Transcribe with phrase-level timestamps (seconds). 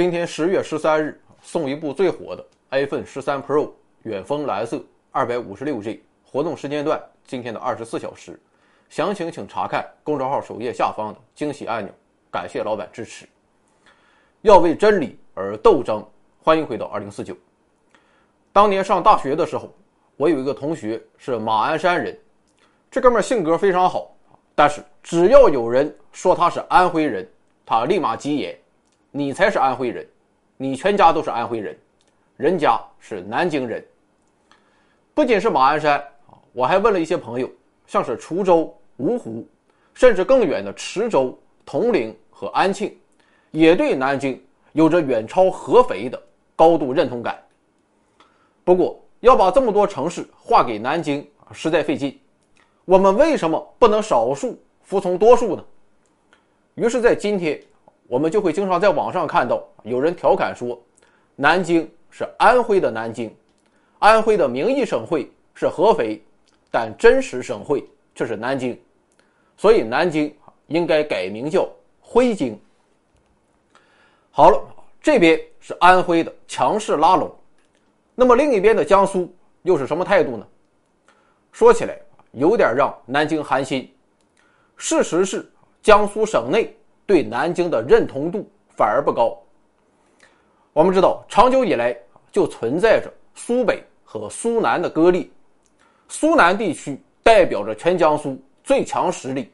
[0.00, 3.70] 今天十月十三日送一部最火的 iPhone 十三 Pro
[4.04, 8.40] 远峰蓝色二百五十六 G，活动时间段今天的二十四小时，
[8.88, 11.92] 详情请查看公众号首页下方的惊喜按钮。
[12.30, 13.28] 感谢老板支持。
[14.40, 16.02] 要为真理而斗争，
[16.42, 17.36] 欢迎回到二零四九。
[18.54, 19.70] 当年上大学的时候，
[20.16, 22.18] 我有一个同学是马鞍山人，
[22.90, 24.16] 这哥们性格非常好，
[24.54, 27.28] 但是只要有人说他是安徽人，
[27.66, 28.58] 他立马急眼。
[29.12, 30.06] 你才是安徽人，
[30.56, 31.76] 你全家都是安徽人，
[32.36, 33.84] 人家是南京人。
[35.12, 37.50] 不仅是马鞍山啊，我还问了一些朋友，
[37.88, 39.44] 像是滁州、芜湖，
[39.94, 42.96] 甚至更远的池州、铜陵和安庆，
[43.50, 44.40] 也对南京
[44.74, 46.22] 有着远超合肥的
[46.54, 47.36] 高度认同感。
[48.62, 52.16] 不过，要把这么多城市划给南京实在费劲。
[52.84, 55.64] 我们为什么不能少数服从多数呢？
[56.76, 57.60] 于是，在今天。
[58.10, 60.76] 我们就会经常在网上看到有人调侃说，
[61.36, 63.32] 南京是安徽的南京，
[64.00, 66.20] 安徽的名义省会是合肥，
[66.72, 68.76] 但真实省会却是南京，
[69.56, 70.34] 所以南京
[70.66, 72.60] 应该改名叫徽京。
[74.32, 74.60] 好了，
[75.00, 77.32] 这边是安徽的强势拉拢，
[78.16, 80.44] 那么另一边的江苏又是什么态度呢？
[81.52, 81.96] 说起来
[82.32, 83.88] 有点让南京寒心。
[84.76, 85.48] 事实是，
[85.80, 86.76] 江苏省内。
[87.10, 89.36] 对南京的认同度反而不高。
[90.72, 91.92] 我们知道，长久以来
[92.30, 95.28] 就存在着苏北和苏南的割裂，
[96.06, 99.50] 苏南地区代表着全江苏最强实力，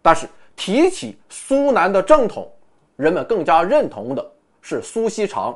[0.00, 2.50] 但是提起苏南的正统，
[2.96, 4.32] 人们更加认同的
[4.62, 5.54] 是苏锡常，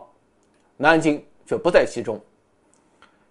[0.76, 2.20] 南京却不在其中。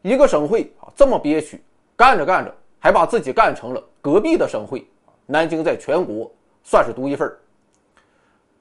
[0.02, 1.64] 一个省会啊这么憋屈，
[1.96, 4.84] 干着干着还把自己干成了隔壁的省会，
[5.28, 6.32] 南京在全国
[6.64, 7.38] 算是独一份儿。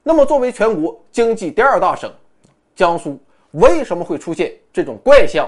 [0.05, 2.11] 那么，作为全国经济第二大省，
[2.75, 3.17] 江苏
[3.51, 5.47] 为什么会出现这种怪象？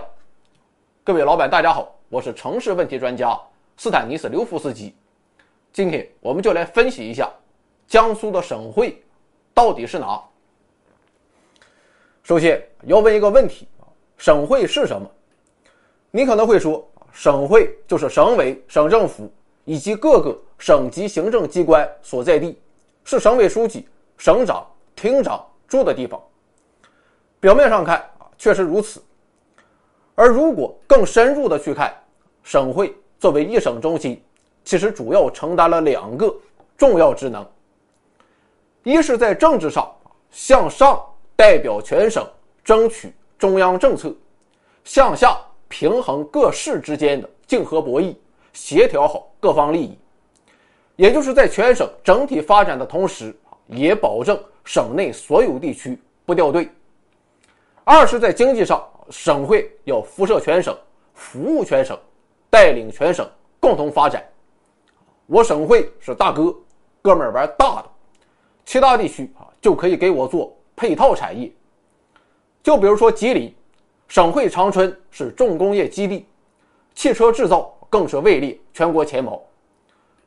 [1.03, 3.38] 各位老板，大家好，我是城市问题专家
[3.75, 4.95] 斯坦尼斯刘夫斯基。
[5.73, 7.29] 今天我们就来分析一下
[7.85, 9.03] 江苏的省会
[9.53, 10.23] 到底是哪。
[12.23, 13.67] 首先要问一个问题：
[14.17, 15.11] 省会是什么？
[16.11, 19.29] 你可能会说，省会就是省委、省政府
[19.65, 22.57] 以及各个省级行政机关所在地，
[23.03, 23.85] 是省委书记。
[24.17, 24.65] 省长、
[24.95, 26.21] 厅长住的地方，
[27.39, 29.03] 表面上看啊，确实如此。
[30.15, 31.93] 而如果更深入的去看，
[32.43, 34.23] 省会作为一省中心，
[34.63, 36.33] 其实主要承担了两个
[36.77, 37.45] 重要职能：
[38.83, 39.93] 一是在政治上
[40.31, 41.03] 向上
[41.35, 42.25] 代表全省，
[42.63, 44.09] 争取中央政策；
[44.85, 45.37] 向下
[45.67, 48.15] 平衡各市之间的竞合博弈，
[48.53, 49.97] 协调好各方利益。
[50.95, 53.35] 也就是在全省整体发展的同时。
[53.67, 56.69] 也保证省内所有地区不掉队。
[57.83, 60.75] 二是，在经济上，省会要辐射全省，
[61.13, 61.97] 服务全省，
[62.49, 64.23] 带领全省共同发展。
[65.27, 66.55] 我省会是大哥，
[67.01, 67.89] 哥们儿玩大的，
[68.65, 71.51] 其他地区啊就可以给我做配套产业。
[72.63, 73.53] 就比如说吉林，
[74.07, 76.27] 省会长春是重工业基地，
[76.95, 79.41] 汽车制造更是位列全国前茅。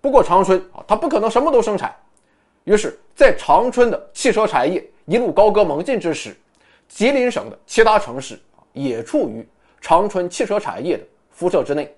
[0.01, 1.95] 不过长春啊，它不可能什么都生产。
[2.63, 6.37] 于是，在长春的汽车产业一路高歌猛进之时，
[6.87, 8.39] 吉林省的其他城市
[8.73, 9.45] 也处于
[9.81, 11.03] 长春汽车产业的
[11.33, 11.93] 辐射之内。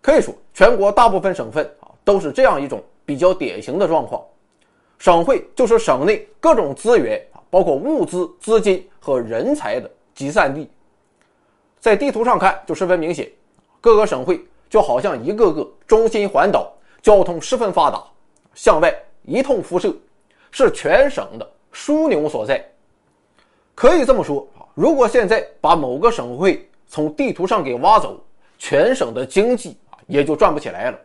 [0.00, 4.24] 可以说，全国大部分省份啊都是这样一种比较典型的状况。
[4.96, 10.66] 省会就是省内各种资源啊，包括物资、资金和人才的集散地。
[11.78, 13.30] 在地图上看就十分明显，
[13.82, 16.72] 各个省会就好像一个个中心环岛，
[17.02, 18.02] 交通十分发达。
[18.54, 19.94] 向外一通辐射，
[20.50, 22.64] 是全省的枢纽所在。
[23.74, 28.22] 可以这么说啊，如果现在把某个省会从地图上给挖走，
[28.58, 30.98] 全省的经济啊也就转不起来了。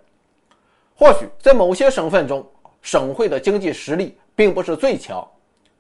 [0.95, 2.45] 或许在某些省份中，
[2.81, 5.25] 省会的经济实力并不是最强，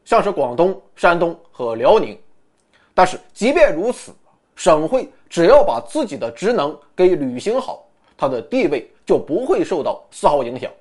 [0.05, 2.17] 像是广东、山东和辽宁。
[2.93, 4.11] 但是即便如此，
[4.55, 7.85] 省会只要把自己的职能给履行好，
[8.15, 10.71] 它的地位就不会受到丝毫影响。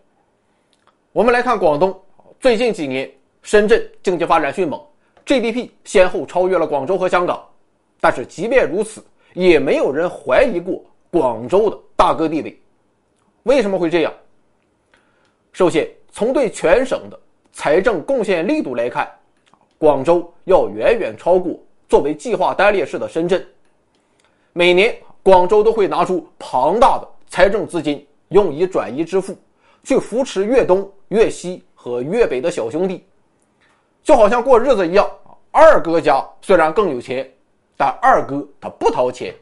[1.17, 1.99] 我们来看广东，
[2.39, 3.11] 最近几年
[3.41, 4.79] 深圳经济发展迅猛
[5.25, 7.43] ，GDP 先后超越了广州和香港。
[7.99, 9.03] 但是即便如此，
[9.33, 12.61] 也没有人怀疑过广州的大哥地位。
[13.45, 14.13] 为什么会这样？
[15.55, 17.19] 首先，从对全省的
[17.51, 19.11] 财政贡献力度来看，
[19.79, 21.59] 广州要远远超过
[21.89, 23.43] 作为计划单列市的深圳。
[24.53, 29.35] 每年，广州都会拿出庞大的财政资金用以转移支付。
[29.83, 33.07] 去扶持粤东、粤西和粤北的小兄弟。
[34.03, 35.11] 就好像过日子一样。
[35.51, 37.27] 二哥家虽然更有钱，
[37.77, 39.33] 但二哥他不掏钱；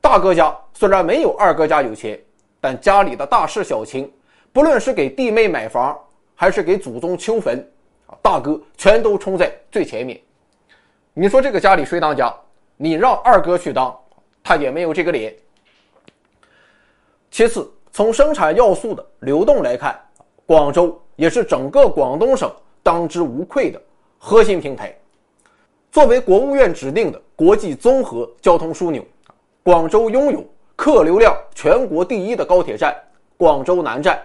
[0.00, 2.20] 大哥家虽然没有二哥家有钱，
[2.60, 4.12] 但家里的大事小情，
[4.52, 5.98] 不论是给弟妹买房，
[6.34, 7.66] 还是给祖宗秋坟，
[8.20, 10.20] 大哥全都冲在最前面。
[11.14, 12.34] 你说这个家里谁当家？
[12.76, 13.98] 你让二哥去当，
[14.42, 15.34] 他也没有这个脸。
[17.30, 19.98] 其次，从生产要素的流动来看，
[20.50, 22.52] 广州也是整个广东省
[22.82, 23.80] 当之无愧的
[24.18, 24.92] 核心平台。
[25.92, 29.00] 作为国务院指定的国际综合交通枢纽，
[29.62, 30.44] 广州拥有
[30.74, 32.92] 客流量全国第一的高铁站——
[33.38, 34.20] 广州南站，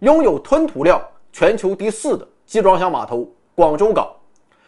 [0.00, 1.00] 拥有吞吐量
[1.32, 3.24] 全球第四的集装箱码头——
[3.54, 4.12] 广州港，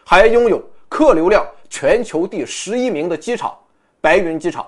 [0.05, 3.53] 还拥有客流量全球第十一名的机场——
[4.01, 4.65] 白云机场。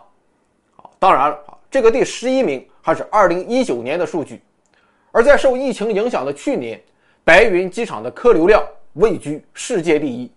[0.79, 4.43] 啊，当然了，啊，这个第十一名还是二零一九年的数据，
[5.11, 6.81] 而在受疫情影响的去年，
[7.25, 8.63] 白云机场的客流量
[8.95, 10.31] 位居世界第一。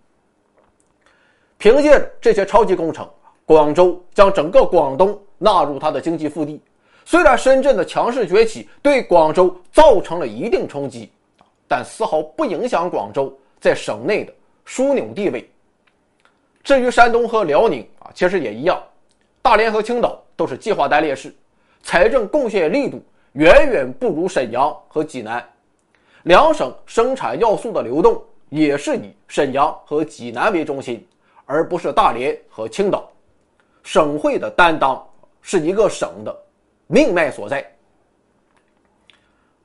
[1.58, 3.08] 凭借这些超级工程，
[3.46, 6.62] 广州将整个广东纳入它的经济腹地。
[7.06, 11.12] 虽然深圳的强势崛起对广州造成了一定冲击，
[11.68, 14.34] 但丝毫不影响广州在省内的
[14.66, 15.48] 枢纽地位。
[16.64, 18.82] 至于山东和辽宁啊，其实也一样，
[19.42, 21.34] 大连和青岛都是计划单列市，
[21.84, 23.04] 财政贡献力度
[23.34, 25.44] 远远不如沈阳和济南。
[26.24, 31.08] 两省生产要素的流动也是以沈阳和济南为中心。
[31.44, 33.12] 而不是大连和青岛，
[33.84, 35.06] 省会的担当
[35.42, 36.34] 是一个省的
[36.88, 37.70] 命脉所在。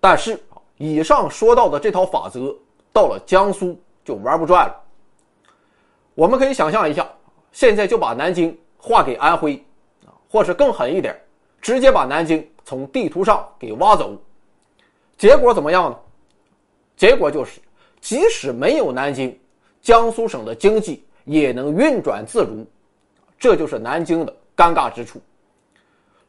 [0.00, 0.36] 但是
[0.78, 2.52] 以上说到的这套法则
[2.92, 4.82] 到了江苏就玩不转了。
[6.16, 7.08] 我们可以想象一下，
[7.52, 9.64] 现在就把南京划给安徽，
[10.28, 11.16] 或是更狠一点，
[11.60, 14.14] 直接把南京从地图上给挖走，
[15.16, 15.98] 结果怎么样呢？
[16.98, 17.58] 结果就是，
[18.02, 19.34] 即使没有南京，
[19.80, 21.02] 江苏省的经济。
[21.26, 22.64] 也能运转自如，
[23.36, 25.20] 这就是南京的尴尬之处。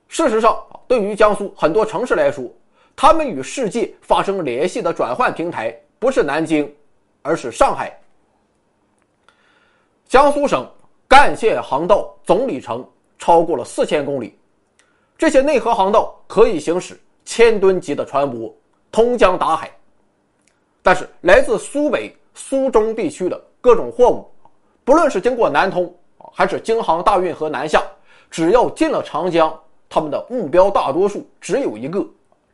[0.07, 2.51] 事实上，对于江苏很多城市来说，
[2.95, 6.75] 他们与世界发生联系的转换平台不是南京，
[7.22, 7.95] 而是上海。
[10.07, 10.68] 江苏省
[11.07, 12.83] 干线航道总里程
[13.19, 14.36] 超过了四千公里，
[15.18, 18.54] 这些内河航道可以行驶千吨级的船舶，
[18.92, 19.72] 通江达海。
[20.84, 24.30] 但是，来自苏北、苏中地区的各种货物。
[24.86, 25.94] 不论是经过南通
[26.31, 27.84] 还是京杭大运河南下，
[28.30, 29.60] 只要进了长江，
[29.90, 32.06] 他们的目标大多数只有一个，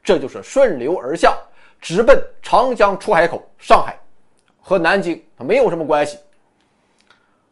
[0.04, 1.38] 这就是顺流而下，
[1.82, 4.00] 直奔长江出海口上海，
[4.62, 6.18] 和南京没有什么关系。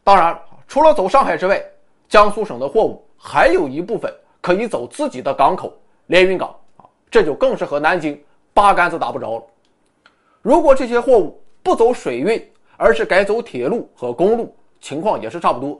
[0.03, 1.61] 当然，除了走上海之外，
[2.09, 5.71] 江苏省的货物还有一部分可以走自己的港口
[6.07, 8.21] 连云港啊，这就更是和南京
[8.53, 9.43] 八竿子打不着了。
[10.41, 14.53] 如果这些货物不走水运，而是改走铁路和公路。
[14.79, 15.79] 情况也是差不多，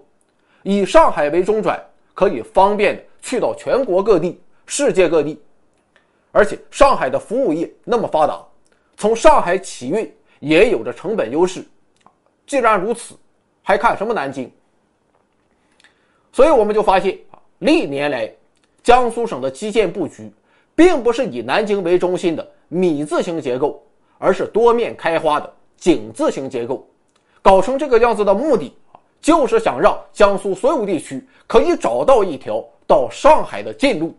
[0.62, 5.42] 以上海为中转，可以方便去到全国各地、世界各地，
[6.32, 8.40] 而且上海的服务业那么发达，
[8.96, 11.66] 从上海起运也有着成本优势。
[12.46, 13.16] 既然如此，
[13.64, 14.52] 还看什么南京？
[16.32, 18.32] 所以我们就发现啊，历年来
[18.84, 20.32] 江苏省的基建布局，
[20.76, 23.82] 并不是以南京为中心的米字形结构，
[24.18, 26.88] 而是多面开花的井字形结构，
[27.42, 28.76] 搞成这个样子的目的。
[29.22, 34.18] 就是想让江苏所有地区可以找到一条到上海的近路。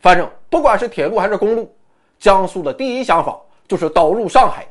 [0.00, 1.72] 反正不管是铁路还是公路，
[2.18, 4.66] 江苏的第一想法就是导入上海，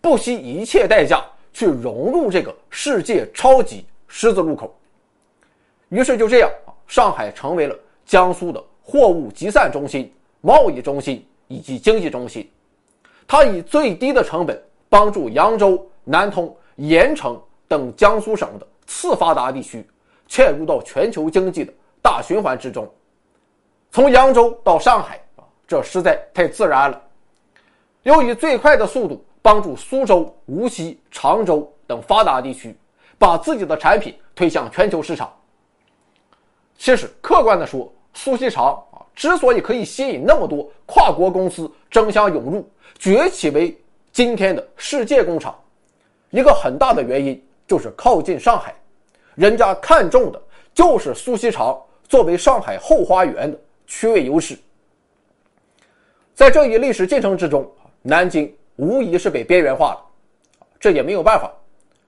[0.00, 4.72] 不惜一切代价去融入这个世界超级十字路口。
[5.88, 6.48] 于是就这样，
[6.90, 12.50] 上海成为了江苏的货物集散中心、贸易中心以及经济中心。
[13.28, 17.40] 它以最低的成本帮助扬州、南通、盐城。
[17.68, 19.88] 等江苏省的次发达地区，
[20.28, 22.84] 嵌入到全球经济的大循环之中。
[23.92, 25.22] 从扬州到上海，
[25.68, 27.00] 这实在太自然了。
[28.02, 32.76] 又以最快的速度帮助苏州、无锡、常州等发达地区，
[33.16, 35.32] 把自己的产品推向全球市场。
[36.80, 42.66] 其实，客观的说，苏锡常啊之所以可以吸引那么多跨国公司争相涌入，
[42.98, 43.78] 崛起为
[44.12, 45.54] 今天的世界工厂，
[46.30, 47.40] 一个很大的原因。
[47.68, 48.74] 就是靠近上海，
[49.36, 50.42] 人家看中的
[50.74, 53.56] 就是苏锡常作为上海后花园的
[53.86, 54.58] 区位优势。
[56.34, 57.70] 在这一历史进程之中，
[58.02, 60.00] 南京无疑是被边缘化了，
[60.80, 61.52] 这也没有办法，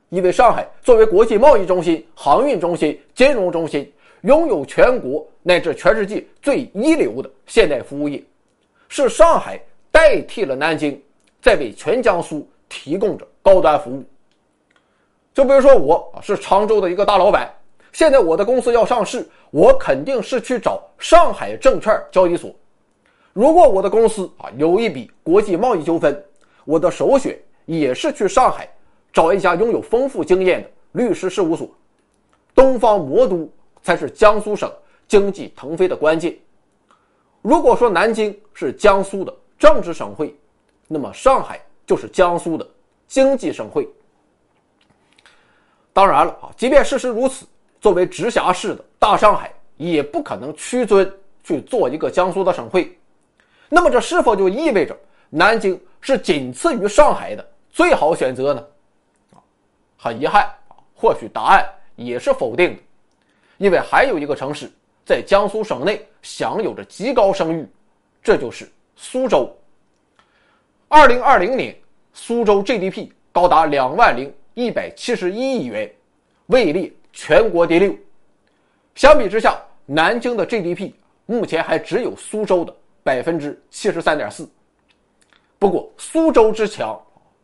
[0.08, 3.88] 因为上海作为国际贸易中心、航运中心、金融中心，
[4.22, 8.22] 拥有全国乃至全世界最一流的现代服务业，
[8.88, 9.60] 是上海
[9.90, 11.00] 代替了南京，
[11.40, 14.04] 在为全江苏提供着高端服务。
[15.34, 17.52] 就比如说我啊是常州的一个大老板，
[17.92, 22.54] 现在我的公司要上市，我肯定是去找上海证券交易所。
[23.32, 26.24] 如果我的公司啊有一笔国际贸易纠纷，
[26.64, 27.36] 我的首选
[27.66, 28.68] 也是去上海
[29.12, 31.68] 找一家拥有丰富经验的律师事务所。
[32.54, 33.50] 东方魔都
[33.82, 34.72] 才是江苏省
[35.06, 36.36] 经济腾飞的关键。
[37.40, 40.34] 如果说南京是江苏的政治省会，
[40.86, 42.66] 那么上海就是江苏的
[43.08, 43.88] 经济省会。
[45.92, 47.44] 当然了啊，即便事实如此，
[47.80, 51.12] 作为直辖市的大上海也不可能屈尊
[51.42, 52.96] 去做一个江苏的省会。
[53.68, 54.96] 那么这是否就意味着
[55.28, 58.64] 南京是仅次于上海的最好选择呢？
[59.96, 62.82] 很遗憾啊，或许答案也是否定的，
[63.62, 64.68] 因为还有一个城市
[65.06, 67.64] 在江苏省内享有着极高声誉，
[68.20, 69.56] 这就是苏州。
[70.88, 71.72] 二零二零年，
[72.12, 75.88] 苏州 GDP 高达两万零一百七十一亿元，
[76.46, 77.94] 位列全国第六。
[78.96, 80.90] 相比之下，南京的 GDP
[81.26, 82.74] 目前还只有苏州的。
[83.04, 84.48] 百分之七十三点四。
[85.58, 87.00] 不过，苏州之强，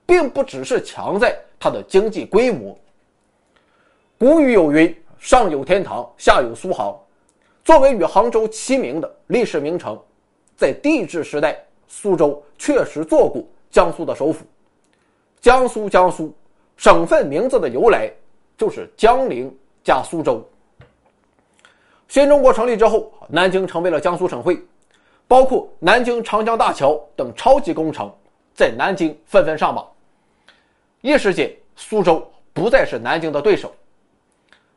[0.06, 2.78] 并不只是强在它的经济规模。
[4.18, 6.96] 古语有云：“上有天堂，下有苏杭。”
[7.64, 10.00] 作为与杭州齐名的历史名城，
[10.56, 14.46] 在帝制时代，苏州确实做过江苏的首府。
[15.40, 16.34] 江苏，江苏，
[16.76, 18.10] 省份名字的由来
[18.56, 20.42] 就是江陵加苏州。
[22.08, 24.58] 新中国成立之后，南京成为了江苏省会。
[25.26, 28.10] 包括南京长江大桥等超级工程，
[28.54, 29.84] 在南京纷纷上马。
[31.02, 33.70] 一时间，苏州不再是南京的对手。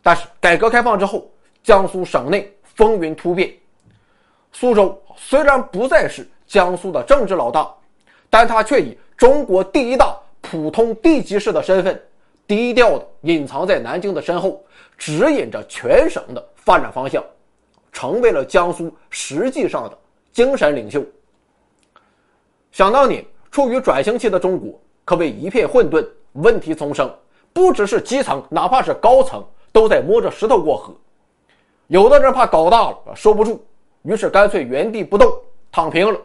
[0.02, 1.30] 但是，改革开放之后，
[1.64, 3.54] 江苏省内风云突变。
[4.52, 7.72] 苏州虽然不再是江苏的政治老大，
[8.30, 12.02] 但他却以中国第一大普通地级市的身份，
[12.48, 14.64] 低调的隐藏在南京的身后，
[14.98, 17.24] 指引着全省的发展方向，
[17.92, 19.98] 成为了江苏实际上的。
[20.34, 21.04] 精神领袖。
[22.72, 27.14] 想当年，处于转型期的中国可谓一片混沌，问题丛生，
[27.52, 30.94] 不只是基层，哪怕是高层都在摸着石头过河。
[31.88, 33.66] 有的人怕搞大了收不住，
[34.04, 35.32] 于是干脆原地不动，
[35.72, 36.18] 躺平了；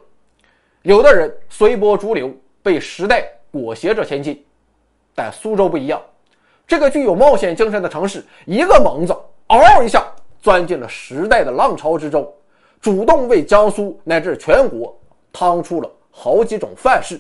[0.83, 4.45] 有的人随波逐流，被时代裹挟着前进。
[5.15, 6.01] 但苏州不一样，
[6.67, 9.17] 这个具有冒险精神的城市，一个猛子，
[9.49, 10.07] 嗷一下
[10.41, 12.33] 钻进了时代的浪潮之中。
[12.81, 14.97] 主动为江苏乃至全国
[15.33, 17.19] 趟出了好几种范式。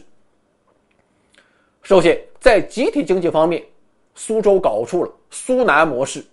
[1.82, 3.64] 首先，在集体经济方面，
[4.16, 6.24] 苏州搞出了苏南模式。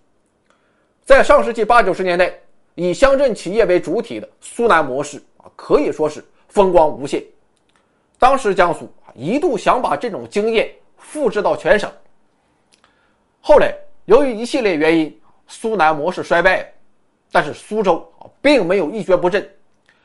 [1.06, 2.34] 在上世纪八九十年代，
[2.74, 7.24] 以乡镇企业为主体的苏南模式啊，可以说是风光无限。
[8.18, 11.92] 当时江苏一度想把这种经验复制到全省。
[13.42, 13.76] 后来，
[14.06, 16.74] 由于一系列原因，苏南模式衰败。
[17.36, 19.50] 但是苏州啊，并没有一蹶不振，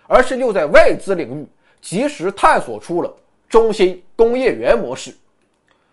[0.06, 1.46] 而是又在外资领域
[1.78, 3.14] 及时探索出了
[3.50, 5.14] 中心工业园模式，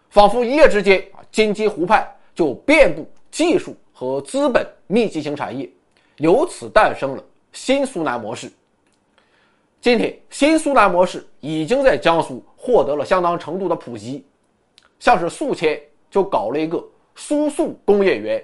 [0.10, 5.70] 仿佛一夜之间，金鸡湖畔就遍布技术和资本密集型产业，
[6.16, 8.50] 由此诞生了新苏南模式。
[9.82, 14.26] 今天，新苏南模式已经在江苏获得了相当程度的普及，
[14.98, 15.78] 像是宿迁
[16.10, 16.82] 就搞了一个
[17.16, 18.42] 苏宿工业园，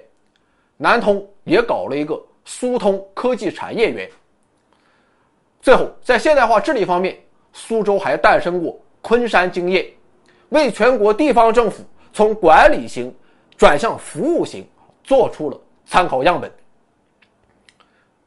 [0.76, 2.22] 南通也搞了一个。
[2.44, 4.10] 苏通科技产业园。
[5.62, 7.18] 最后，在现代化治理方面，
[7.54, 9.86] 苏州还诞生过昆山经验，
[10.50, 13.14] 为全国地方政府从管理型
[13.56, 14.66] 转向服务型
[15.02, 16.50] 做出了参考样本。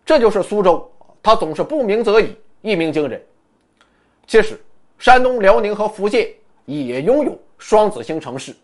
[0.06, 3.24] 这就是苏州，它总是不鸣则已，一鸣惊人。
[4.28, 4.60] 其实，
[4.98, 6.30] 山东、辽宁和福建
[6.66, 8.56] 也拥有双子星城市，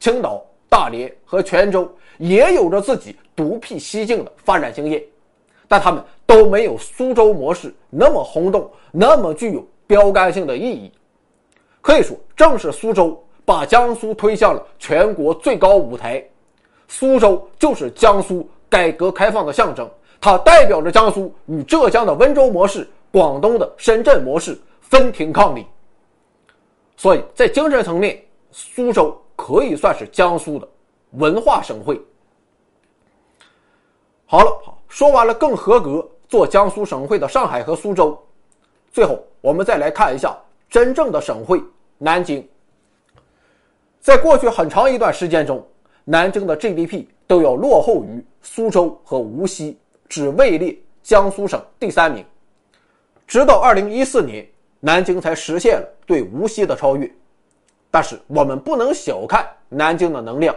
[0.00, 1.90] 青岛、大连和泉州。
[2.18, 5.02] 也有着自己独辟蹊径的发展经验，
[5.66, 10.92] 但他们都没有苏州模式那么轰动，那么具有标杆性的意义。
[11.80, 16.22] 可以说，正是苏州把江苏推向了全国最高舞台。
[16.88, 19.88] 苏州就是江苏改革开放的象征，
[20.20, 25.66] 它代表着江苏与浙江的温州模式、广东的深圳模式分庭抗礼。
[26.96, 30.68] 所以在精神层面，苏州可以算是江苏的。
[31.12, 32.00] 文化省会。
[34.24, 34.58] 好了，
[34.88, 38.18] 说完了更合格做江苏省会的上海和苏州，
[38.90, 40.34] 最后我们再来看一下
[40.70, 41.62] 真正的省会
[41.98, 42.46] 南京。
[44.02, 45.64] 在过去很长一段时间中，
[46.04, 49.78] 南京的 GDP 都要落后于苏州和无锡，
[50.08, 52.24] 只位列江苏省第三名。
[53.28, 54.44] 直到二零一四年，
[54.80, 57.08] 南京才实现了对无锡的超越。
[57.92, 60.52] 但是我们不能小看南京的能量。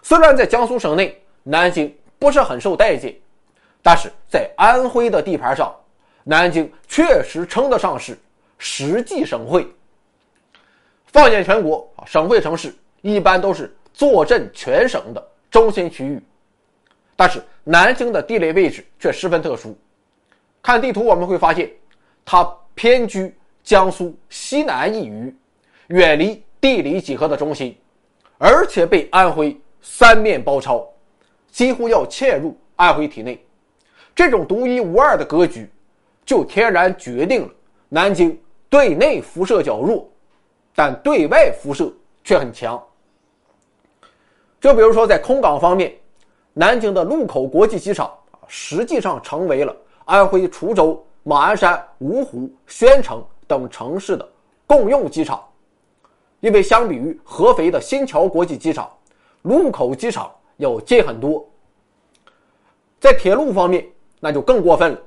[0.00, 3.14] 虽然在江苏省内，南京不是很受待见，
[3.82, 5.70] 但是在安徽的地盘上，
[6.24, 8.18] 南京确实称得上是
[8.56, 9.66] 实际省会。
[11.12, 16.20] 放眼全国啊，省会城市一般都是坐镇全省的中心区域，
[17.14, 19.76] 但是南京的地理位置却十分特殊。
[20.62, 21.70] 看地图我们会发现，
[22.24, 22.42] 它
[22.74, 25.36] 偏居江苏西南一隅，
[25.88, 27.76] 远离地理几何的中心，
[28.38, 30.88] 而且被安徽三面包抄，
[31.50, 33.44] 几乎要嵌入安徽体内。
[34.14, 35.68] 这种独一无二的格局，
[36.24, 37.50] 就天然决定了
[37.90, 38.40] 南京
[38.70, 40.08] 对内辐射较弱。
[40.74, 41.92] 但对外辐射
[42.24, 42.82] 却很强。
[44.60, 45.92] 就比如说，在空港方面，
[46.52, 48.12] 南京的禄口国际机场
[48.46, 54.28] 实际上成为了安徽滁州、马鞍山、芜湖、宣城等城市的
[54.66, 55.42] 共用机场，
[56.40, 58.90] 因为相比于合肥的新桥国际机场，
[59.42, 61.44] 禄口机场要近很多。
[63.00, 63.84] 在铁路方面，
[64.20, 65.00] 那就更过分了，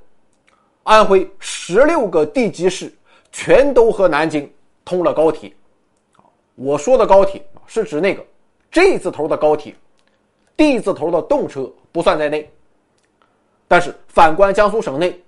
[0.83, 2.93] 安徽十六个地级市
[3.31, 4.51] 全都和南京。
[4.85, 5.51] 通了高铁，
[6.53, 8.23] 我说的高铁是指那个
[8.71, 9.73] G 字头的高铁
[10.55, 12.47] ，D 字头的动车不算在内。
[13.67, 15.19] 但是反观江苏省内，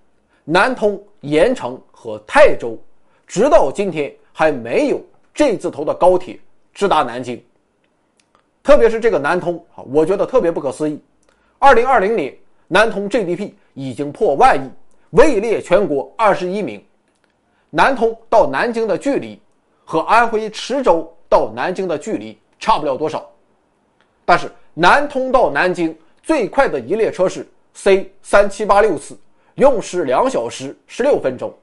[0.44, 2.78] 南通、盐城和泰州，
[3.26, 5.02] 直到今天还没有
[5.34, 6.40] G 字头的高铁
[6.72, 7.44] 直达南京。
[8.62, 11.02] 特别是这个南通啊，我觉得特别不可思议。
[11.58, 12.38] 二零二零年，
[12.68, 14.70] 南通 GDP 已经破万亿，
[15.12, 16.80] 位列全国二十一名。
[17.72, 19.42] 南通到南京的距离。
[19.90, 23.26] 和安徽池州到南京的距离差不了多少，
[24.26, 29.18] 但是南通到南京最快的一列车是 C 三七八六次，
[29.56, 31.54] 用时两小时十六分钟，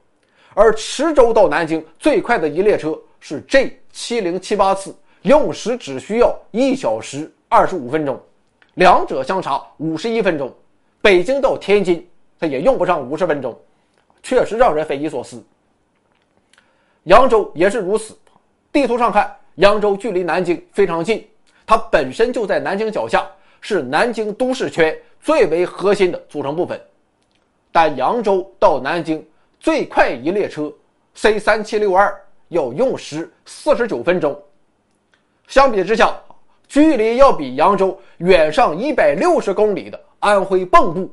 [0.55, 8.19] 而池州到南京最快的一列车是 J 七零七八次，用时只需要一小时二十五分钟，
[8.73, 10.51] 两者相差五十一分钟。
[10.99, 12.03] 北京到天津，
[12.39, 13.55] 它也用不上五十分钟，
[14.23, 15.45] 确实让人匪夷所思。
[17.05, 18.17] 扬州也是如此，
[18.71, 21.23] 地图上看，扬州距离南京非常近，
[21.63, 23.27] 它本身就在南京脚下，
[23.61, 26.79] 是南京都市圈最为核心的组成部分。
[27.71, 29.23] 但扬州到南京
[29.59, 30.73] 最快一列车
[31.13, 34.35] C 三七六二要用时四十九分钟，
[35.47, 36.11] 相比之下，
[36.67, 41.07] 距离要比扬州远上一百六十公里的安徽蚌埠，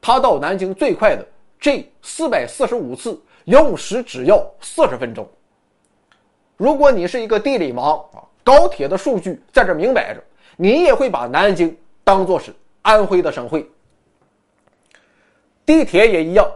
[0.00, 1.26] 它到南京最快的
[1.60, 3.20] G 四百四十五次。
[3.46, 5.28] 用时只要四十分钟。
[6.56, 10.22] 如果你是一个地理盲啊，高铁的数据在这明摆着，
[10.56, 13.70] 你也会把南京当做是安徽的省会。
[15.64, 16.50] 地铁也一样，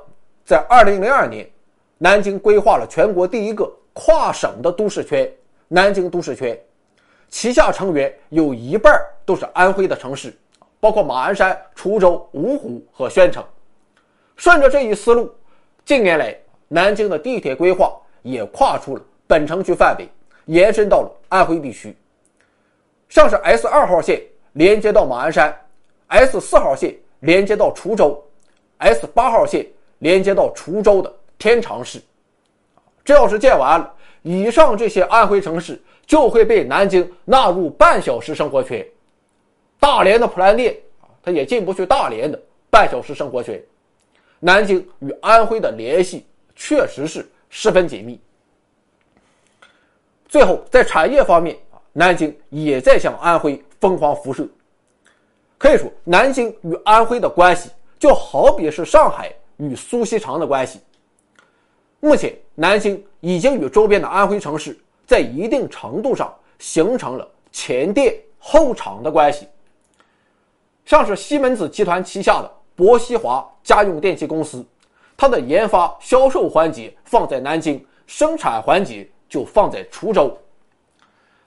[0.44, 1.48] 在二零零二年，
[1.96, 5.30] 南京规划了全国第一个跨省的都市圈——
[5.68, 6.58] 南京都市圈，
[7.28, 10.36] 旗下成员有一半都是安徽的城市，
[10.80, 13.44] 包括马鞍山、滁州、芜湖和宣城。
[14.34, 15.32] 顺着这一思路，
[15.84, 16.36] 近年来。
[16.72, 20.08] 南京的地铁规划也跨出了本城区范围，
[20.44, 21.92] 延伸到了安徽地区。
[23.08, 25.52] 像是 S 二号线连接到马鞍山
[26.06, 28.24] ，S 四号线连接到滁州
[28.78, 29.66] ，S 八号线
[29.98, 32.00] 连接到滁州的天长市。
[33.04, 38.86] 这要是建完了，以上这些安徽城市就会被南京纳入半小时生活圈。
[39.80, 43.60] 大连的普兰店啊，它也进不去大连的半小时生活圈。
[44.38, 46.24] 南京与安徽的联系。
[46.60, 48.20] 确实是十分紧密。
[50.28, 54.46] 最后，在产业方面啊，南京也在向安徽疯狂辐射。
[55.56, 60.80] 可以说，南京与安徽的关系就好比是上海与苏锡常的关系。
[61.98, 69.48] 目前，南京已经与周边的安徽城市在一定程度上形成了前店后厂的关系。
[70.84, 74.62] 像是西门子集团旗下的博西华家用电器公司。
[75.20, 80.34] 它的研发销售环节放在南京，生产环节就放在滁州。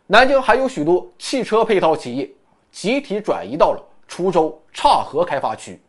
[0.05, 2.29] 南京还有许多汽车配套企业
[2.71, 5.81] 集体转移到了滁州岔河开发区。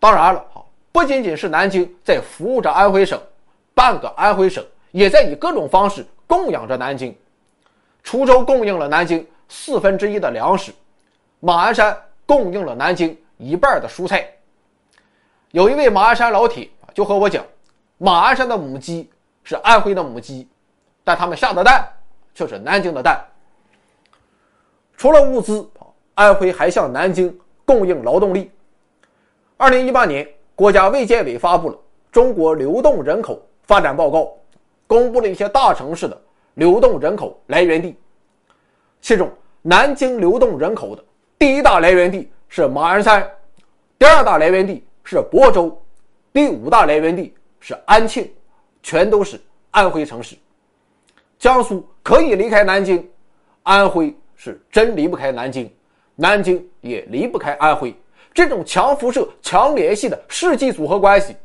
[0.00, 0.42] 当然了，
[0.90, 3.20] 不仅仅是南京在服务着安徽省，
[3.74, 7.14] 半个安徽省也在以各种方式供养着南京。
[8.02, 10.72] 滁州供应了南京四分之一的粮食，
[11.40, 14.26] 马鞍山供应了南京一半的蔬菜。
[15.56, 17.42] 有一位马鞍山老铁就和我讲，
[17.96, 19.08] 马鞍山的母鸡
[19.42, 20.46] 是安徽的母鸡，
[21.02, 21.82] 但他们下的蛋
[22.34, 23.24] 却是南京的蛋。
[24.98, 25.66] 除了物资，
[26.12, 28.50] 安徽还向南京供应劳动力。
[29.56, 31.74] 二零一八年，国家卫健委发布了
[32.12, 34.18] 《中国流动人口发展报告》，
[34.86, 36.20] 公布了一些大城市的
[36.52, 37.96] 流动人口来源地，
[39.00, 41.02] 其中南京流动人口的
[41.38, 43.26] 第一大来源地是马鞍山，
[43.98, 45.80] 第二大来源地是亳州，
[46.32, 48.28] 第五大来源地是安庆，
[48.82, 49.40] 全都是
[49.70, 50.36] 安徽城市。
[51.38, 53.08] 江苏可以离开南京，
[53.62, 55.72] 安徽是真离不开南京，
[56.16, 57.94] 南京也离不开安徽。
[58.34, 61.36] 这种强辐射、强联系的世纪组合关系，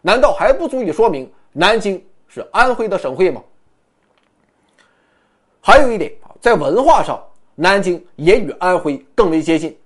[0.00, 3.42] 难道还不足以说明南京是安徽的省会吗？
[5.60, 7.20] 还有一点啊，在文化上，
[7.56, 9.76] 南京也与安徽更为接近。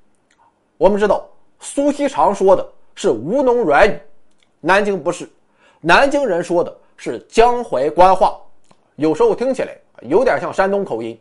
[0.77, 1.27] 我们知道，
[1.61, 3.97] 苏锡常说的是吴侬软语，
[4.61, 5.29] 南京不是，
[5.81, 8.37] 南京人说的是江淮官话。
[8.97, 11.17] 有时候听起来有点像山东口音，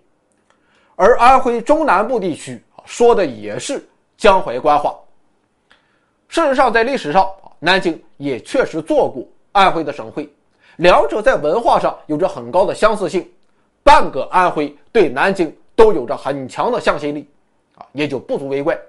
[0.96, 3.86] 而安徽中南部地区说的也是
[4.16, 4.98] 江淮官话。
[6.30, 10.30] 事实上，在历史上，南京也确实做过安徽的省会，
[10.78, 13.30] 两者在文化上有着很高的相似性，
[13.84, 17.30] 半个安徽对南京都有着很强的向心力，
[17.76, 18.80] 啊，也就不足为怪。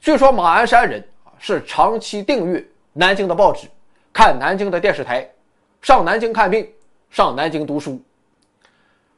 [0.00, 3.68] 据说马鞍山人啊是长期订阅南京的报纸，
[4.12, 5.28] 看南京的电视台，
[5.82, 6.68] 上南京看病。
[7.10, 8.00] 上南京读书。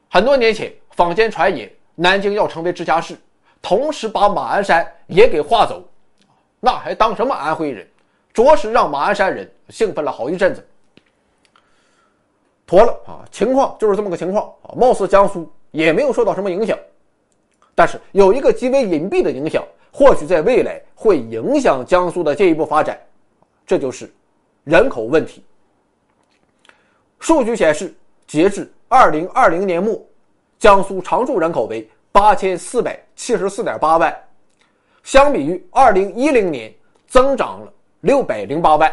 [0.09, 3.15] 很多年前，坊间传言南京要成为直辖市，
[3.61, 5.87] 同时把马鞍山也给划走，
[6.59, 7.87] 那还当什么安徽人？
[8.33, 10.67] 着实让马鞍山人兴奋了好一阵子。
[12.65, 16.75] 妥了啊，情况就是这么个情况啊，貌似江苏也没有受到什么影响，
[17.75, 19.63] 但是有一个极为隐蔽的影响，
[19.95, 22.99] 或许在未来会影响江苏的进一步发展，
[23.63, 24.11] 这就是
[24.63, 25.45] 人口问题。
[27.19, 27.93] 数据显示，
[28.25, 30.03] 截至二零二零年末，
[30.57, 34.13] 江苏常住人口为八千四百七十四点八万，
[35.03, 36.73] 相比于二零一零年
[37.07, 38.91] 增长了六百零八万。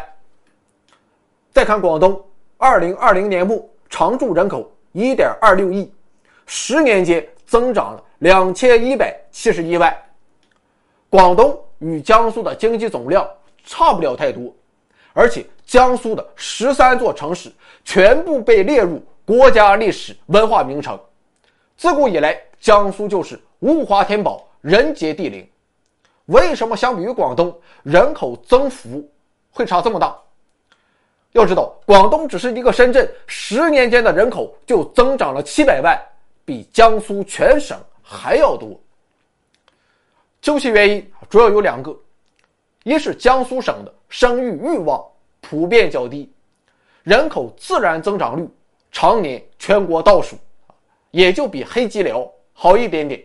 [1.51, 2.23] 再看广东，
[2.57, 5.91] 二零二零年末常住人口一点二六亿，
[6.45, 9.97] 十年间增长了两千一百七十一万。
[11.11, 13.29] 广东与江苏的经济总量
[13.65, 14.43] 差不了太多。
[15.11, 17.51] 而且，江苏的十三座城市
[17.83, 20.97] 全部被列入国家历史文化名城。
[21.75, 25.45] 自古以来，江苏就是物华天宝，人杰地灵。
[26.27, 29.05] 为什么相比于广东，人口增幅
[29.51, 30.17] 会差这么大？
[31.33, 35.99] 要知道，广东只是一个深圳，十年间的人口就增长了七百万，
[36.45, 38.79] 比江苏全省还要多。
[40.41, 41.95] 究其原因，主要有两个。
[42.83, 45.05] 一是江苏省的生育欲望
[45.39, 46.31] 普遍较低，
[47.03, 48.49] 人口自然增长率
[48.91, 50.35] 常年全国倒数，
[51.11, 53.23] 也就比黑吉辽好一点点。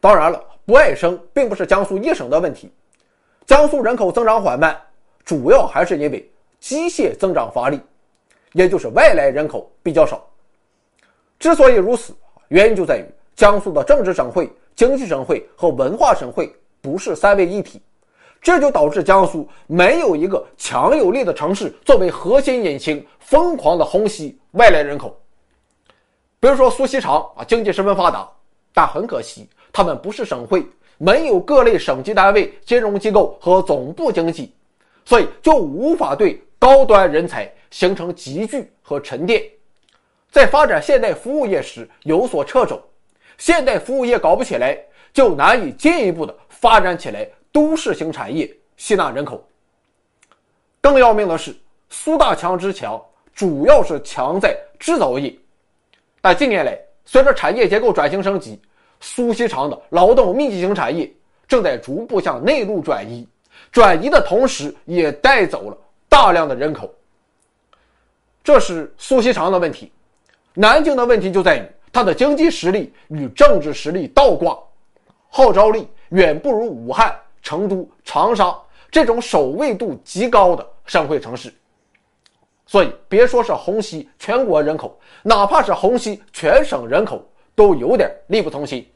[0.00, 2.72] 当然了，不爱生并不是江苏一省的问题，
[3.44, 4.74] 江苏人口增长缓慢，
[5.22, 7.78] 主要还是因为机械增长乏力，
[8.54, 10.26] 也就是外来人口比较少。
[11.38, 12.14] 之所以如此，
[12.48, 13.04] 原因就在于
[13.36, 16.54] 江苏的政治省会、经济省会和文化省会。
[16.80, 17.80] 不是三位一体，
[18.40, 25.16] 这就导致江苏没有一个强有力的城市作为核心引擎，疯狂的虹吸外来人口。
[26.40, 28.28] 比如说苏锡常啊，经济十分发达，
[28.74, 30.66] 但很可惜，他们不是省会，
[30.98, 34.52] 没有各类省级单位、金融机构和总部经济，
[35.04, 39.40] 所以就无法对高端人才形成集聚和沉淀，
[40.32, 42.82] 在发展现代服务业时有所掣肘，
[43.42, 44.78] 现代服务业搞不起来。
[45.12, 49.46] 就难以进一步的发展起来，都市型产业吸纳人口。
[50.80, 51.54] 更要命的是，
[51.90, 52.98] 苏大强之强
[53.34, 55.30] 主要是强在制造业，
[56.22, 58.58] 但近年来随着产业结构转型升级，
[59.00, 61.12] 苏锡常的劳动密集型产业
[61.46, 63.28] 正在逐步向内陆转移，
[63.70, 65.76] 转移的同时也带走了
[66.08, 66.90] 大量的人口。
[68.42, 69.92] 这是苏锡常的问题，
[70.54, 74.58] 南京的问题就在于它的经济实力与政治实力倒挂。
[75.28, 78.54] 号召力远不如武汉、成都、长沙
[78.90, 81.52] 这种首位度极高的省会城市，
[82.66, 87.24] 所以别说是虹吸全国人口，哪怕是虹吸全省人口，
[87.54, 88.86] 都有点力不从心。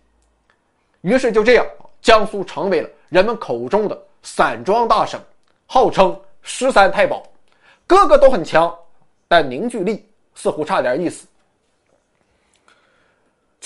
[1.01, 1.67] 于是就这样，
[2.03, 5.19] 江苏成为了人们口中的散装大省，
[5.67, 7.23] 号称“十三太保”，
[7.87, 8.77] 个个都很强，
[9.27, 11.27] 但凝聚力似乎差点意思。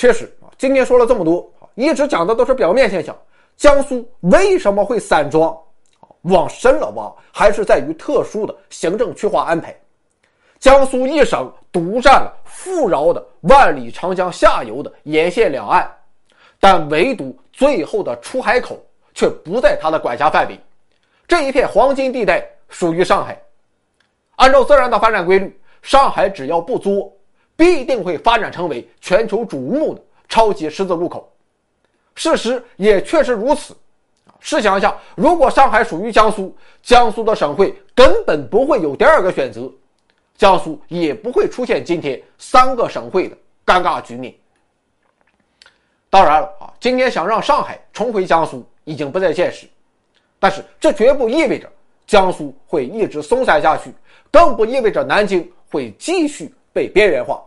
[0.00, 1.46] 确实啊，今天说了这么多。
[1.74, 3.14] 一直讲的都是表面现象，
[3.58, 5.54] 江苏为什么会散装？
[6.22, 9.78] 往深了挖，还是在于特殊的行政区划安排。
[10.58, 15.86] 江苏一省独占了富饶的万里长江下游的沿线两岸，
[16.58, 18.82] 但唯独最后的出海口
[19.12, 20.58] 却不在它的管辖范围。
[21.28, 23.38] 这一片黄金地带属于上海。
[24.36, 27.12] 按照自然的发展规律，上海只要不作，
[27.61, 30.01] 必定会发展成为全球瞩目的。
[30.31, 31.31] 超级十字路口。
[32.14, 33.77] 事实也确实如此。
[34.38, 39.70] 试想一下，如果上海属于江苏，江苏的省会根本不会有第二个选择，
[40.38, 44.33] 江苏也不会出现今天三个省会的尴尬局面。
[46.09, 49.66] 当然了啊，今天想让上海重回江苏已经不再现实，
[50.38, 51.70] 但是这绝不意味着
[52.07, 53.92] 江苏会一直松散下去，
[54.31, 57.44] 更不意味着南京会继续被边缘化。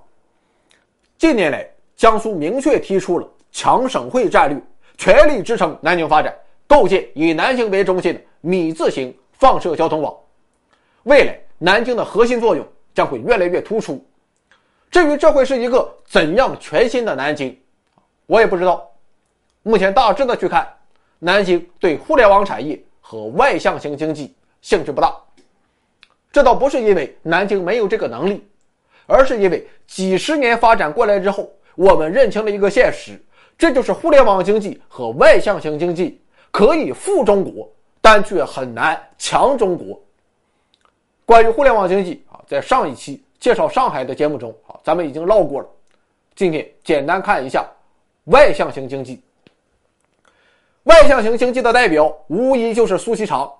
[1.23, 4.61] 近年来，江苏明确提出了强省会战略，
[4.97, 6.35] 全力支撑南京发展。
[6.67, 10.13] 构建以南京为中心的米字形放射交通网，
[11.03, 14.05] 未来南京的核心作用将会越来越突出。
[14.91, 17.57] 至于这会是一个怎样全新的南京，
[18.25, 18.85] 我也不知道。
[19.61, 20.67] 目前大致的去看，
[21.19, 25.15] 南京对互联网产业和外向型经济兴趣不大。
[26.33, 28.45] 这倒不是因为南京没有这个能力，
[29.05, 33.21] 而是因为几十年发展过来之后，我们认清了一个现实，
[33.57, 36.19] 这就是互联网经济和外向型经济。
[36.51, 37.67] 可以富中国，
[37.99, 39.99] 但却很难强中国。
[41.25, 45.67] 关于互联网经济啊，在上一期介绍上海的节目中啊，咱们已经唠过了。
[46.35, 47.67] 今天简单看一下
[48.25, 49.19] 外向型经济。
[50.83, 53.51] 外向型经济的代表无疑就是苏锡常。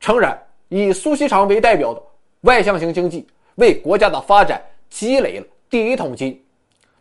[0.00, 0.36] 诚然，
[0.68, 2.02] 以苏锡常为代表的
[2.40, 3.24] 外向型经济
[3.56, 6.42] 为国家的发展积累了第一桶金，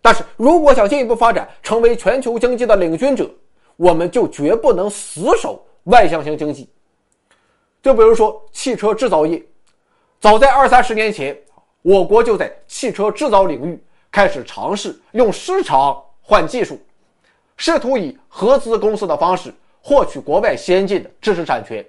[0.02, 3.30] 但是如果想进一步发展，成为全球经济的领军者。
[3.78, 6.70] 我们就绝不能死守外向型经济。
[7.84, 9.44] 就比如说汽车制造业，
[10.22, 11.38] 早在二三十年前，
[11.82, 13.78] 我国就在汽车制造领域
[14.10, 16.80] 开始尝试用市场换技术，
[17.58, 21.86] 试图以合资公司的方式获取国外先进的知识产权，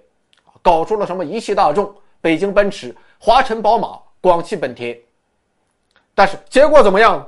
[0.61, 3.97] 搞出了什么一汽大众、北京奔驰、华晨宝马、
[4.27, 4.99] 广汽本田。
[6.13, 7.25] 但是结果怎么样？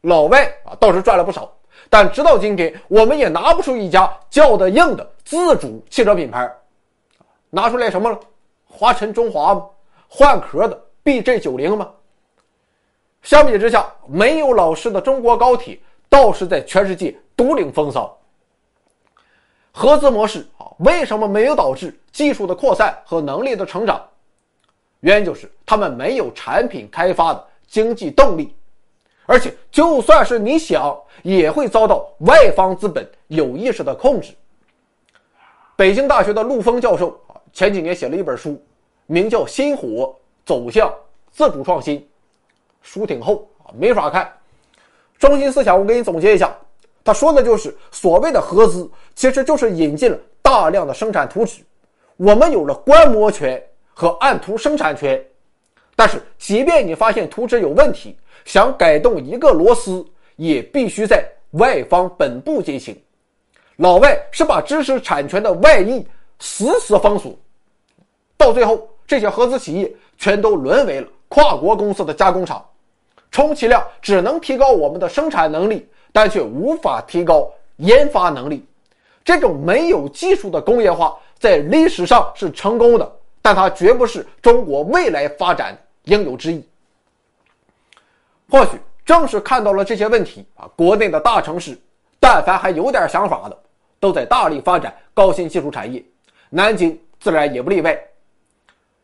[0.00, 1.52] 老外啊倒是赚了不少。
[1.90, 6.50] 但直到今天，我们也拿不出一家叫得硬的自主汽车品牌，
[7.50, 8.18] 拿出来什么了？
[8.66, 9.66] 华晨中华吗？
[10.08, 11.90] 换壳的 BJ 九零吗？
[13.22, 18.18] 相比之下，没有老师的中国高铁倒是在全世界独领风骚。
[19.70, 24.07] 合资模式啊，为什么没有导致技术的扩散和能力的成长？
[25.00, 28.54] 原因就是他们没有产品开发的经济动力。
[29.26, 34.32] 而且，就算是你想，也会遭到外方资本有意识的控制。
[35.76, 38.58] 北京大学的陆峰教授啊，前几年写了一本书，
[39.04, 40.90] 名叫《新火走向
[41.30, 42.00] 自主创新》，
[42.80, 44.32] 书挺厚啊，没法看。
[45.18, 46.56] 中心思想我给你总结一下，
[47.04, 51.62] 他说的就是所谓的合资，其实就是引进了大量的生产图纸，
[52.16, 53.62] 我们有了观摩权
[53.98, 55.20] 和按图生产权。
[55.96, 60.06] 但是，即便你发现图纸有问题，想改动一个螺丝，
[60.36, 62.96] 也必须在外方本部进行。
[63.74, 66.06] 老外是把知识产权的外溢
[66.38, 67.36] 死死封锁，
[68.36, 72.64] 到最后，这些合资企业全都沦为了跨国公司的加工厂，
[73.32, 78.64] 充其量只能提高我们的生产能力，但却无法提高研发能力。
[79.24, 86.66] 这种没有技术的工业化，在历史上是成功的，但它绝不是中国未来发展应有之义。
[88.50, 88.72] 或许
[89.04, 91.78] 正是看到了这些问题啊，国内的大城市，
[92.18, 93.58] 但凡还有点想法的，
[94.00, 96.02] 都在大力发展高新技术产业，
[96.50, 97.98] 南京自然也不例外。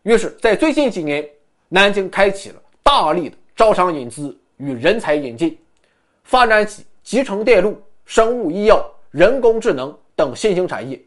[0.02, 1.26] 于是，在最近几年，
[1.68, 5.58] 南京开启了大力的招商引资与人才引进，
[6.24, 11.00] 发展起集成电路、生物医药、人工智能等新兴产业，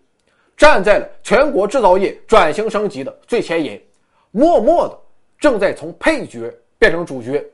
[0.57, 3.79] 站在了全国制造业转型升级的最前沿，
[4.31, 4.99] 默默的
[5.39, 7.45] 正在从配角变成主角。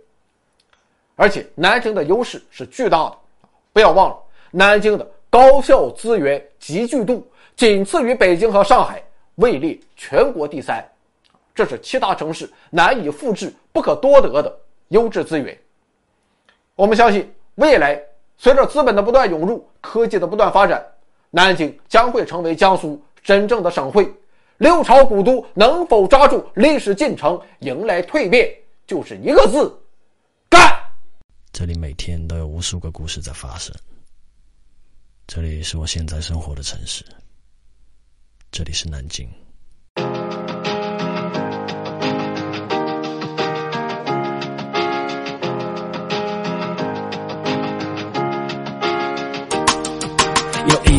[1.15, 3.17] 而且南京的优势是巨大的，
[3.73, 4.17] 不要忘了，
[4.49, 9.03] 南京的高校资源集聚度仅次于北京和上海，
[9.35, 10.83] 位列全国第三，
[11.53, 15.55] 这是其他城市难以复制、不可多得的优质资源。
[16.75, 18.01] 我们相信，未来
[18.37, 20.83] 随着资本的不断涌入，科技的不断发展，
[21.36, 24.08] 南京将会成为江苏真正的省会。
[24.58, 28.48] 六朝古都能否抓住历史进程，迎来蜕变，
[28.86, 29.76] 就是一个字：
[30.48, 30.62] 干。
[31.52, 33.74] 这里每天都有无数个故事在发生。
[35.26, 37.04] 这里是我现在生活的城市，
[38.52, 39.28] 这里是南京。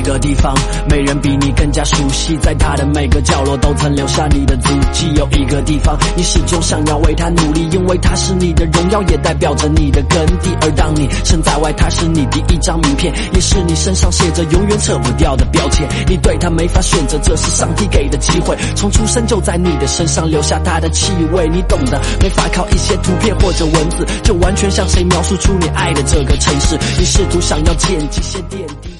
[0.04, 0.54] 个地方，
[0.88, 5.12] 没人比你更加熟悉，在它的每个角落都曾留下你的足迹。
[5.16, 10.54] 有一个地方，你始终想要为它努力，因为它是你的荣耀，也代表着你的根蒂。
[10.60, 15.88] 而当你身在外，它是你第一张名片，也是你身上写着永远扯不掉的标签。
[16.06, 21.48] 你对它没法选择，这是上帝给的机会，从出生就在你的身上留下它的气味。
[21.48, 26.78] 你懂得，没法靠一些图片或者文字，就完全向谁描述出你爱的这个城市。
[26.98, 28.93] 你试图想要建几些点滴。